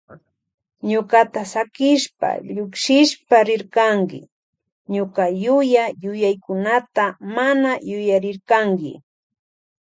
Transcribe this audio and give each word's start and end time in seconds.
Ñukata 0.89 1.41
sakishpa 1.53 2.29
llukshishpa 2.53 3.37
rirkanki 3.47 4.19
ñuka 4.93 5.23
yuya 5.43 5.83
yuyaykunata 6.01 7.05
mana 7.35 7.71
yuyarirkanki. 7.89 8.91